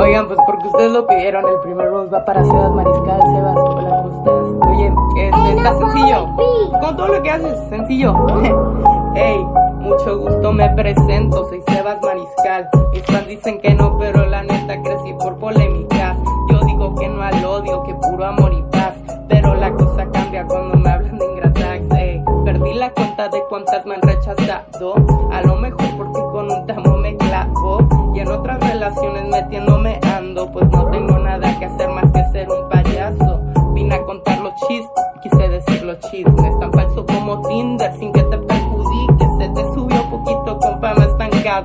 Oigan, 0.00 0.26
pues 0.28 0.38
porque 0.46 0.66
ustedes 0.66 0.92
lo 0.92 1.06
pidieron, 1.06 1.44
el 1.46 1.60
primer 1.60 1.90
rose 1.90 2.10
va 2.10 2.24
para 2.24 2.42
Sebas 2.42 2.70
Mariscal. 2.70 3.20
Sebas, 3.20 3.54
hola, 3.54 4.02
¿cómo 4.02 4.18
estás? 4.18 4.70
Oye, 4.70 4.92
este, 5.16 5.58
está 5.58 5.78
sencillo. 5.78 6.26
Con 6.80 6.96
todo 6.96 7.08
lo 7.08 7.22
que 7.22 7.30
haces, 7.30 7.58
sencillo. 7.68 8.14
Ey, 9.14 9.44
mucho 9.80 10.18
gusto, 10.18 10.52
me 10.52 10.70
presento, 10.70 11.46
soy 11.50 11.62
Sebas 11.68 12.00
Mariscal. 12.00 12.70
Mis 12.92 13.02
fans 13.02 13.26
dicen 13.26 13.60
que 13.60 13.74
no, 13.74 13.98
pero 13.98 14.24
la 14.24 14.42
neta 14.42 14.80
crecí 14.82 15.12
por 15.18 15.36
polémicas. 15.36 16.16
Yo 16.50 16.60
digo 16.60 16.94
que 16.94 17.06
no 17.06 17.20
al 17.20 17.44
odio, 17.44 17.82
que 17.82 17.92
puro 17.92 18.24
amor 18.24 18.54
y 18.54 18.59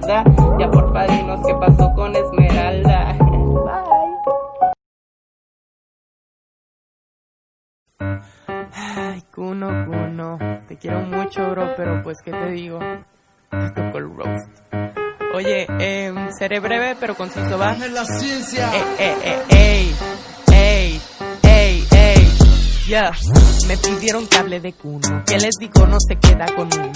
Ya 0.02 0.70
porfa 0.70 1.08
dinos 1.08 1.40
qué 1.46 1.54
pasó 1.56 1.94
con 1.96 2.14
Esmeralda. 2.16 3.14
Bye. 3.60 3.86
Ay, 8.74 9.24
Kuno, 9.34 9.86
Kuno, 9.86 10.38
te 10.68 10.78
quiero 10.78 11.00
mucho, 11.02 11.50
bro, 11.50 11.76
pero 11.78 12.02
pues, 12.04 12.18
¿qué 12.24 12.32
te 12.32 12.52
digo? 12.52 12.80
Te 13.50 13.70
tocó 13.72 13.98
el 14.00 14.14
roast. 14.16 14.60
Oye, 15.34 15.66
eh, 15.80 16.14
seré 16.38 16.60
breve, 16.60 16.98
pero 17.00 17.16
conciso, 17.16 17.58
¿va? 17.58 17.76
la 17.76 18.06
ciencia. 18.06 18.70
Eh, 18.76 18.84
eh, 19.00 19.16
eh, 19.24 19.44
ey, 19.50 19.58
ey, 19.58 19.58
ey, 19.58 19.96
ey, 19.98 20.15
ya. 22.88 23.12
Me 23.68 23.78
pidieron 23.78 24.28
que 24.28 24.38
hable 24.38 24.60
de 24.60 24.74
Kuno, 24.74 25.24
que 25.26 25.38
les 25.38 25.56
digo 25.60 25.86
no 25.88 25.98
se 26.00 26.16
queda 26.18 26.46
con 26.56 26.68
uno. 26.74 26.92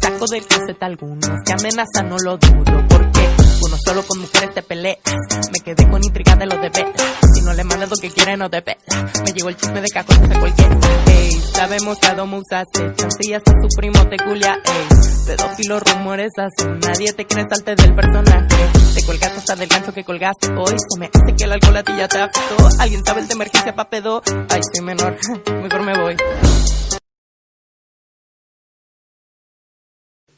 Saco 0.00 0.26
del 0.30 0.46
closet 0.46 0.82
algunos, 0.82 1.30
que 1.44 1.52
amenaza 1.52 2.02
no 2.04 2.16
lo 2.18 2.38
dudo, 2.38 2.84
porque 2.88 3.28
uno 3.62 3.76
solo 3.84 4.02
con 4.06 4.20
mujeres 4.20 4.54
te 4.54 4.62
peleas. 4.62 4.98
Me 5.52 5.60
quedé 5.60 5.88
con 5.88 6.02
intriga 6.02 6.36
de 6.36 6.46
los 6.46 6.58
no 7.42 7.49
le 7.80 7.86
mandas 7.86 7.90
lo 7.90 7.96
que 7.96 8.10
quiere, 8.14 8.36
no 8.36 8.50
te 8.50 8.62
pelas. 8.62 9.22
Me 9.24 9.32
llegó 9.32 9.48
el 9.48 9.56
chisme 9.56 9.80
de 9.80 9.88
cajos 9.88 10.20
de 10.20 10.38
cualquiera. 10.38 10.78
Ey, 11.06 11.32
sabemos 11.52 11.98
que 11.98 12.06
a 12.06 12.14
Domo 12.14 12.38
usaste, 12.38 12.94
y 13.20 13.32
hasta 13.32 13.52
su 13.52 13.68
primo 13.76 14.06
te 14.08 14.16
culia, 14.18 14.54
ey. 14.54 14.88
Pedófilos 15.26 15.82
rumores 15.82 16.30
hacen, 16.36 16.78
nadie 16.80 17.12
te 17.12 17.26
cree, 17.26 17.46
salte 17.48 17.74
del 17.74 17.94
personaje. 17.94 18.48
Te 18.94 19.02
colgaste 19.04 19.38
hasta 19.38 19.56
del 19.56 19.68
gancho 19.68 19.94
que 19.94 20.04
colgaste. 20.04 20.48
Hoy 20.48 20.76
se 20.76 20.98
me 20.98 21.06
hace 21.06 21.36
que 21.36 21.44
el 21.44 21.52
alcohol 21.52 21.76
a 21.76 21.82
ti 21.82 21.92
ya 21.96 22.08
te 22.08 22.18
afectó. 22.18 22.68
¿Alguien 22.78 23.04
sabe 23.04 23.20
el 23.20 23.28
de 23.28 23.34
emergencia 23.34 23.74
pa' 23.74 23.88
pedo? 23.88 24.22
Ay, 24.48 24.60
soy 24.74 24.84
menor, 24.84 25.16
mejor 25.62 25.82
me 25.82 25.98
voy. 25.98 26.16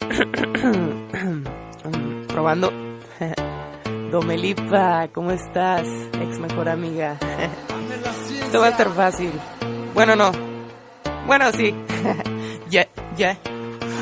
Probando. 2.29 2.73
Domelipa, 4.13 5.09
¿cómo 5.11 5.31
estás? 5.31 5.87
Ex 6.21 6.39
mejor 6.39 6.69
amiga. 6.69 7.17
Esto 8.45 8.61
va 8.61 8.69
a 8.69 8.77
ser 8.77 8.91
fácil. 8.91 9.33
Bueno, 9.95 10.15
no. 10.15 10.31
Bueno, 11.27 11.51
sí. 11.53 11.75
Yeah, 12.71 12.89
yeah. 13.17 13.39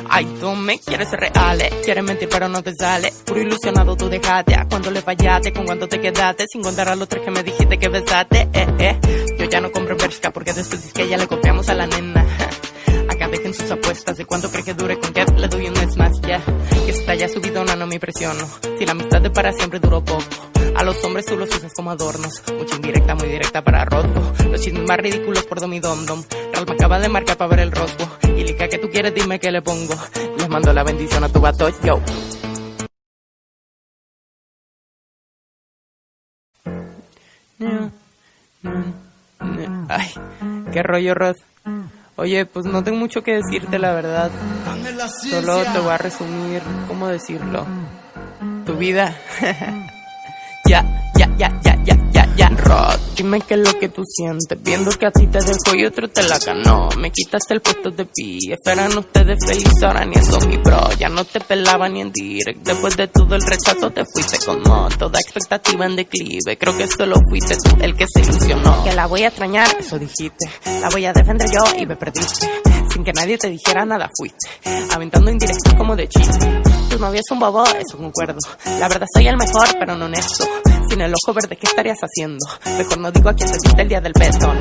Ay, 0.08 0.24
tú 0.40 0.50
me 0.54 0.78
quieres 0.78 1.08
ser 1.08 1.20
real, 1.20 1.60
eh. 1.60 1.70
quieres 1.84 2.04
mentir 2.04 2.28
pero 2.28 2.48
no 2.48 2.62
te 2.62 2.72
sale. 2.74 3.12
Puro 3.24 3.40
ilusionado 3.40 3.96
tú 3.96 4.08
dejaste, 4.08 4.54
a 4.54 4.64
cuando 4.68 4.90
le 4.90 5.00
fallaste, 5.00 5.52
con 5.52 5.64
cuánto 5.64 5.88
te 5.88 6.00
quedaste, 6.00 6.46
sin 6.52 6.62
contar 6.62 6.88
a 6.88 6.96
los 6.96 7.08
tres 7.08 7.24
que 7.24 7.30
me 7.30 7.42
dijiste 7.42 7.78
que 7.78 7.88
besaste, 7.88 8.48
eh, 8.52 8.66
eh. 8.78 9.00
Yo 9.38 9.44
ya 9.46 9.60
no 9.60 9.72
compro 9.72 9.96
Bershka 9.96 10.32
porque 10.32 10.52
después 10.52 10.84
es 10.84 10.92
que 10.92 11.08
ya 11.08 11.16
le 11.16 11.26
copiamos 11.28 11.68
a 11.68 11.74
la 11.74 11.86
nena. 11.86 12.26
Dejen 13.30 13.54
sus 13.54 13.70
apuestas 13.70 14.16
de 14.16 14.24
cuánto 14.24 14.50
cree 14.50 14.64
que 14.64 14.74
dure 14.74 14.98
con 14.98 15.12
Kev, 15.12 15.38
le 15.38 15.48
doy 15.48 15.66
un 15.68 15.74
mes 15.74 15.96
más 15.96 16.20
ya. 16.22 16.42
Que 16.84 16.90
está 16.90 17.14
ya 17.14 17.28
subido, 17.28 17.64
no, 17.64 17.76
no 17.76 17.86
me 17.86 18.00
presiono. 18.00 18.46
Si 18.78 18.84
la 18.84 18.92
amistad 18.92 19.20
de 19.20 19.30
para 19.30 19.52
siempre 19.52 19.78
duró 19.78 20.04
poco. 20.04 20.24
A 20.74 20.84
los 20.84 21.02
hombres 21.04 21.26
tú 21.26 21.36
los 21.36 21.48
usas 21.54 21.72
como 21.74 21.90
adornos. 21.90 22.42
Mucha 22.56 22.76
indirecta, 22.76 23.14
muy 23.14 23.28
directa 23.28 23.62
para 23.62 23.84
roto. 23.84 24.32
Los 24.50 24.60
chismes 24.60 24.86
más 24.86 24.98
ridículos 24.98 25.44
por 25.44 25.60
Domi 25.60 25.80
Dom 25.80 26.06
Dom. 26.06 26.22
Real 26.52 26.66
me 26.66 26.72
acaba 26.72 26.98
de 26.98 27.08
marcar 27.08 27.36
para 27.36 27.50
ver 27.50 27.60
el 27.60 27.72
rostro. 27.72 28.08
Y 28.36 28.44
lica 28.44 28.68
que 28.68 28.78
tú 28.78 28.88
quieres, 28.88 29.14
dime 29.14 29.38
que 29.38 29.50
le 29.50 29.62
pongo. 29.62 29.94
Les 30.38 30.48
mando 30.48 30.72
la 30.72 30.82
bendición 30.82 31.24
a 31.24 31.28
tu 31.28 31.40
vato, 31.40 31.68
yo. 31.84 32.00
Ay, 39.88 40.08
qué 40.72 40.82
rollo, 40.82 41.14
Rod. 41.14 41.36
Oye, 42.20 42.44
pues 42.44 42.66
no 42.66 42.84
tengo 42.84 42.98
mucho 42.98 43.22
que 43.22 43.32
decirte, 43.32 43.78
la 43.78 43.94
verdad. 43.94 44.30
Solo 45.22 45.62
te 45.72 45.78
voy 45.78 45.88
a 45.88 45.96
resumir, 45.96 46.60
¿cómo 46.86 47.08
decirlo? 47.08 47.64
Tu 48.66 48.76
vida. 48.76 49.16
ya, 50.68 50.84
ya, 51.16 51.34
ya, 51.38 51.58
ya, 51.62 51.82
ya, 51.82 51.96
ya, 52.12 52.34
ya. 52.36 52.48
Rod, 52.50 53.00
dime 53.22 53.40
qué 53.40 53.54
es 53.54 53.60
lo 53.60 53.78
que 53.78 53.88
tú 53.88 54.02
sientes. 54.04 54.62
Viendo 54.62 54.90
que 54.92 55.06
a 55.06 55.10
ti 55.10 55.26
te 55.26 55.38
dejó 55.38 55.74
y 55.74 55.84
otro 55.84 56.08
te 56.08 56.22
la 56.22 56.38
ganó. 56.38 56.88
Me 56.98 57.10
quitaste 57.10 57.54
el 57.54 57.60
puesto 57.60 57.90
de 57.90 58.06
pi. 58.06 58.52
Esperan 58.52 58.96
ustedes 58.96 59.38
feliz 59.46 59.82
ahora 59.82 60.04
ni 60.06 60.14
eso, 60.16 60.40
mi 60.48 60.56
bro. 60.56 60.90
Ya 60.98 61.08
no 61.08 61.24
te 61.24 61.40
pelaba 61.40 61.88
ni 61.88 62.00
en 62.00 62.12
direct. 62.12 62.62
Después 62.62 62.96
de 62.96 63.08
todo 63.08 63.34
el 63.34 63.42
rechazo 63.42 63.90
te 63.90 64.04
fuiste 64.06 64.38
con 64.44 64.62
no. 64.62 64.88
Toda 64.98 65.20
expectativa 65.20 65.86
en 65.86 65.96
declive. 65.96 66.56
Creo 66.58 66.76
que 66.76 66.86
solo 66.86 67.16
fuiste 67.28 67.56
tú 67.56 67.76
el 67.80 67.94
que 67.94 68.06
se 68.12 68.22
ilusionó. 68.22 68.84
Que 68.84 68.92
la 68.94 69.06
voy 69.06 69.22
a 69.22 69.28
extrañar, 69.28 69.68
eso 69.78 69.98
dijiste. 69.98 70.48
La 70.80 70.88
voy 70.88 71.04
a 71.04 71.12
defender 71.12 71.48
yo 71.50 71.78
y 71.78 71.86
me 71.86 71.96
perdiste. 71.96 72.79
Sin 72.92 73.04
que 73.04 73.12
nadie 73.12 73.38
te 73.38 73.48
dijera 73.48 73.84
nada 73.84 74.10
fuiste. 74.16 74.48
Aventando 74.92 75.30
indirectos 75.30 75.74
como 75.74 75.94
de 75.96 76.08
chiste. 76.08 76.62
Tu 76.90 76.98
novio 76.98 77.20
es 77.20 77.30
un 77.30 77.38
bobo, 77.38 77.64
eso 77.66 77.96
concuerdo. 77.96 78.38
La 78.78 78.88
verdad 78.88 79.06
soy 79.14 79.28
el 79.28 79.36
mejor, 79.36 79.68
pero 79.78 79.96
no 79.96 80.06
honesto. 80.06 80.44
Sin 80.88 81.00
el 81.00 81.12
ojo 81.14 81.32
verde, 81.34 81.56
¿qué 81.56 81.66
estarías 81.66 81.98
haciendo? 82.00 82.44
Mejor 82.76 82.98
no 82.98 83.12
digo 83.12 83.28
a 83.28 83.34
quién 83.34 83.48
te 83.50 83.82
el 83.82 83.88
día 83.88 84.00
del 84.00 84.12
beso. 84.18 84.52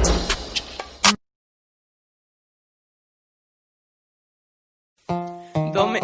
Dome, 5.74 6.00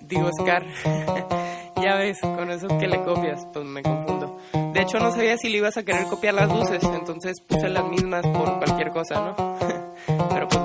digo 0.00 0.30
Scar. 0.40 0.64
ya 1.82 1.96
ves, 1.96 2.18
con 2.20 2.50
eso 2.50 2.68
que 2.78 2.86
le 2.86 3.02
copias, 3.02 3.46
pues 3.52 3.64
me 3.64 3.82
confundo. 3.82 4.38
De 4.72 4.80
hecho, 4.80 4.98
no 4.98 5.10
sabía 5.10 5.36
si 5.36 5.48
le 5.48 5.58
ibas 5.58 5.76
a 5.76 5.82
querer 5.82 6.04
copiar 6.06 6.34
las 6.34 6.48
luces, 6.48 6.82
entonces 6.82 7.40
puse 7.46 7.68
las 7.68 7.84
mismas 7.84 8.26
por 8.26 8.58
cualquier 8.58 8.90
cosa, 8.90 9.14
¿no? 9.16 9.58
Pero 10.30 10.48
pues 10.48 10.63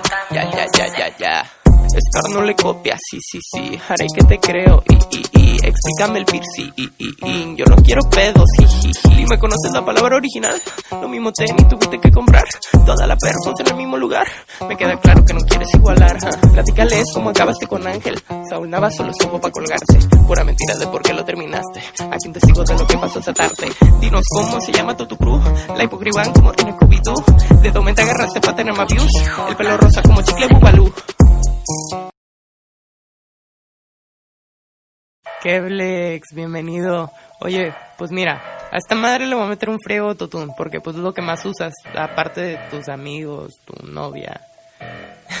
bueno, 0.00 0.50
ya, 0.52 0.66
ya, 0.78 0.86
ya, 0.98 1.08
ya, 1.18 1.61
Scar 2.00 2.30
no 2.32 2.42
le 2.42 2.54
copia, 2.54 2.96
sí, 2.98 3.18
sí, 3.20 3.38
sí, 3.42 3.78
haré 3.88 4.06
que 4.14 4.24
te 4.24 4.38
creo, 4.38 4.82
y, 4.88 4.94
y, 4.94 5.22
y, 5.32 5.56
explícame 5.62 6.20
el 6.20 6.24
piercing, 6.24 6.72
y, 6.76 6.84
y, 6.98 7.14
y, 7.22 7.56
yo 7.56 7.64
no 7.66 7.76
quiero 7.76 8.00
pedos, 8.10 8.44
jijiji, 8.58 9.26
¿me 9.26 9.38
conoces 9.38 9.72
la 9.72 9.84
palabra 9.84 10.16
original? 10.16 10.60
Lo 10.90 11.08
mismo 11.08 11.30
tenis 11.32 11.68
tuviste 11.68 11.98
que 12.00 12.10
comprar, 12.10 12.44
toda 12.86 13.06
la 13.06 13.16
perfos 13.16 13.60
en 13.60 13.68
el 13.68 13.76
mismo 13.76 13.96
lugar, 13.98 14.26
me 14.66 14.76
queda 14.76 14.98
claro 14.98 15.24
que 15.24 15.34
no 15.34 15.40
quieres 15.40 15.68
igualar, 15.74 16.18
¿ja? 16.18 16.30
platícales 16.52 17.04
cómo 17.12 17.30
acabaste 17.30 17.66
con 17.66 17.86
Ángel, 17.86 18.18
Saúl 18.48 18.70
Navas 18.70 18.96
solo 18.96 19.12
supo 19.20 19.40
para 19.40 19.52
colgarse, 19.52 19.98
pura 20.26 20.44
mentira 20.44 20.74
de 20.76 20.86
por 20.86 21.02
qué 21.02 21.12
lo 21.12 21.24
terminaste, 21.24 21.80
aquí 22.10 22.26
un 22.26 22.32
testigo 22.32 22.64
de 22.64 22.74
lo 22.74 22.86
que 22.86 22.96
pasó 22.96 23.18
esa 23.18 23.34
tarde, 23.34 23.68
dinos 24.00 24.22
cómo 24.34 24.60
se 24.60 24.72
llama 24.72 24.96
tu, 24.96 25.06
crew, 25.16 25.40
la 25.76 25.84
hipocriban 25.84 26.32
como 26.32 26.52
en 26.52 26.68
Scooby-Doo, 26.68 27.60
de 27.60 27.70
dónde 27.70 27.92
te 27.94 28.02
agarraste 28.02 28.40
para 28.40 28.56
tener 28.56 28.74
más 28.74 28.88
views, 28.88 29.12
el 29.48 29.56
pelo 29.56 29.76
rosa 29.76 30.02
como 30.02 30.22
chicle 30.22 30.46
bubalú. 30.48 30.92
Keblex, 35.42 36.28
bienvenido. 36.34 37.10
Oye, 37.40 37.74
pues 37.98 38.10
mira, 38.10 38.40
a 38.70 38.78
esta 38.78 38.94
madre 38.94 39.26
le 39.26 39.34
voy 39.34 39.44
a 39.44 39.48
meter 39.48 39.70
un 39.70 39.80
friego 39.80 40.08
autotune, 40.08 40.52
porque 40.56 40.80
pues 40.80 40.96
es 40.96 41.02
lo 41.02 41.12
que 41.12 41.22
más 41.22 41.44
usas, 41.44 41.72
aparte 41.96 42.40
de 42.40 42.58
tus 42.70 42.88
amigos, 42.88 43.54
tu 43.64 43.74
novia. 43.86 44.40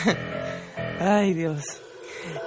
ay, 1.00 1.34
Dios. 1.34 1.62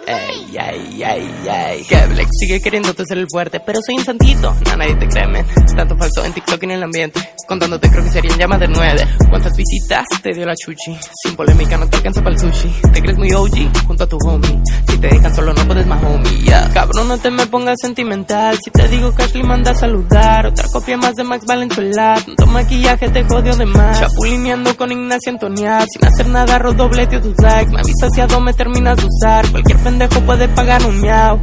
Ay, 0.08 0.58
ay, 0.58 1.04
ay, 1.04 1.48
ay. 1.50 1.84
Keblex 1.84 2.30
sigue 2.40 2.62
queriéndote 2.62 3.04
ser 3.06 3.18
el 3.18 3.28
fuerte, 3.30 3.60
pero 3.60 3.80
soy 3.86 3.96
un 3.96 4.06
santito. 4.06 4.54
No, 4.66 4.76
nadie 4.78 4.96
te 4.96 5.08
cree, 5.08 5.28
men. 5.28 5.46
Tanto 5.76 5.98
falso 5.98 6.24
en 6.26 6.34
TikTok 6.34 6.62
y 6.62 6.66
en 6.66 6.72
el 6.72 6.84
ambiente. 6.84 7.20
Contándote 7.48 7.90
creo 7.90 8.04
que 8.04 8.10
serían 8.10 8.38
llamas 8.38 8.60
de 8.60 8.68
nueve. 8.68 9.08
¿Cuántas 9.30 9.56
visitas 9.56 10.06
te 10.22 10.34
dio 10.34 10.46
la 10.46 10.56
chuchi? 10.56 10.98
Sin 11.24 11.36
polémica 11.36 11.78
no 11.78 11.88
te 11.88 11.98
alcanza 11.98 12.22
para 12.22 12.36
el 12.36 12.40
sushi. 12.40 12.70
Te 12.94 13.02
crees 13.02 13.18
muy 13.18 13.32
OG 13.32 13.86
junto 13.88 14.04
a 14.04 14.08
tu 14.08 14.18
homie. 14.26 14.62
Si 14.88 14.98
te 14.98 15.08
dejan 15.08 15.36
solo 15.36 15.54
no 15.54 15.66
puedes 15.66 15.86
más 15.86 16.04
homie. 16.04 16.46
Cabrón, 16.74 17.08
no 17.08 17.18
te 17.18 17.32
me 17.32 17.46
pongas 17.48 17.76
sentimental. 17.82 18.58
Si 18.64 18.72
te 18.72 18.88
digo 18.88 19.14
que 19.14 19.24
Ashley 19.24 19.44
manda 19.44 19.72
a 19.72 19.76
saludar. 19.76 20.48
Otra 20.48 20.68
copia 20.72 20.98
más 20.98 21.14
de 21.16 21.24
Max 21.24 21.46
Valenzuela. 21.46 22.16
Tanto 22.26 22.46
maquillaje 22.48 23.10
te 23.10 23.24
jodió 23.24 23.56
de 23.56 23.66
más. 23.66 24.00
Chapulineando 24.00 24.76
con 24.76 24.92
Ignacio 24.92 25.32
Antonial. 25.32 25.86
Sin 25.92 26.06
hacer 26.06 26.28
nada, 26.28 26.58
rodoblete 26.60 27.20
tus 27.20 27.36
likes. 27.40 27.72
Me 27.72 27.80
avisas 27.80 28.10
si 28.14 28.22
a 28.22 28.28
dónde 28.28 28.54
terminas 28.54 28.98
de 28.98 29.06
usar. 29.06 29.50
Cualquier 29.52 29.78
pendejo 29.80 30.22
puede 30.22 30.48
pagar 30.50 30.84
un 30.86 31.00
miau. 31.02 31.42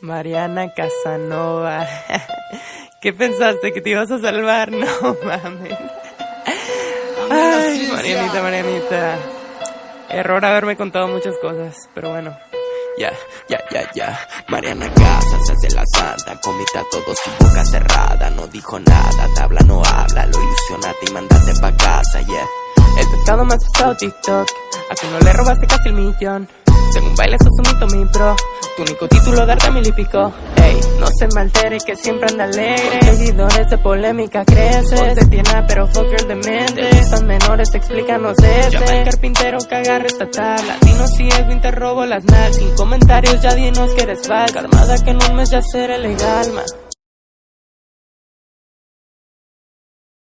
Mariana 0.00 0.72
Casanova. 0.74 1.86
¿Qué 3.00 3.12
pensaste? 3.12 3.72
¿Que 3.72 3.80
te 3.80 3.90
ibas 3.90 4.10
a 4.10 4.18
salvar? 4.18 4.70
No 4.80 5.16
mames. 5.24 5.78
Ay, 7.30 7.88
Marianita, 7.92 8.42
Marianita. 8.42 9.18
Error 10.08 10.44
haberme 10.44 10.76
contado 10.76 11.06
muchas 11.08 11.36
cosas, 11.38 11.76
pero 11.94 12.10
bueno. 12.10 12.36
Ya, 12.98 13.12
ya, 13.48 13.58
ya, 13.70 13.88
ya. 13.94 14.18
Mariana 14.48 14.92
Casas 14.92 15.40
se 15.46 15.52
hace 15.52 15.76
la 15.76 15.84
santa. 15.94 16.40
Comita 16.40 16.80
a 16.80 16.84
todos 16.90 17.18
su 17.18 17.30
boca 17.44 17.64
cerrada. 17.64 18.30
No 18.30 18.46
dijo 18.48 18.78
nada, 18.80 19.28
tabla 19.36 19.60
no 19.66 19.80
habla. 19.84 20.26
Lo 20.26 20.42
ilusionaste 20.42 21.06
y 21.08 21.12
mandaste 21.12 21.60
pa' 21.60 21.76
casa, 21.76 22.20
yeah. 22.22 22.46
El 22.98 23.08
pescado 23.10 23.44
más 23.44 23.58
usado 23.72 23.96
TikTok. 23.96 24.48
A 24.90 24.94
que 24.94 25.06
no 25.06 25.20
le 25.20 25.32
robaste 25.32 25.66
casi 25.66 25.88
el 25.88 25.94
millón. 25.94 26.48
Según 26.92 27.14
bailes 27.16 27.38
sos 27.42 27.52
un 27.58 27.74
mito, 27.74 27.96
mi 27.96 28.04
pro. 28.06 28.36
Tu 28.76 28.82
único 28.82 29.08
título 29.08 29.46
darte 29.46 29.70
mil 29.70 29.86
y 29.86 29.92
pico. 29.92 30.32
Ey, 30.56 30.80
no 30.98 31.06
se 31.06 31.26
me 31.34 31.40
altere 31.40 31.78
que 31.84 31.96
siempre 31.96 32.28
anda 32.30 32.44
alegre. 32.44 33.02
Seguidores 33.02 33.70
de 33.70 33.78
polémica 33.78 34.44
crece. 34.44 35.14
Se 35.14 35.26
tiene 35.26 35.64
pero 35.66 35.86
fucker 35.86 36.26
de 36.26 36.34
mente. 36.34 36.82
De 36.82 37.24
menores, 37.24 37.74
explícanos 37.74 38.36
ese. 38.38 38.70
Llama 38.70 38.90
al 38.90 39.04
carpintero 39.04 39.58
que 39.68 39.74
agarre 39.74 40.06
esta 40.06 40.30
tabla. 40.30 40.76
Dinos 40.82 41.10
si 41.16 41.28
Edwin 41.28 41.60
te 41.60 41.70
robo 41.70 42.04
las 42.06 42.24
nalgas. 42.24 42.56
Sin 42.56 42.74
comentarios 42.74 43.40
ya 43.40 43.54
dinos 43.54 43.94
que 43.94 44.02
eres 44.02 44.26
falsa. 44.26 44.60
Armada 44.60 44.96
que 45.02 45.10
en 45.10 45.18
un 45.22 45.36
mes 45.36 45.50
ya 45.50 45.62
será 45.62 45.98
legal, 45.98 46.52
man. 46.52 46.89